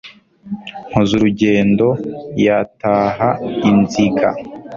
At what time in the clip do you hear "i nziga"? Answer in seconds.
3.69-4.29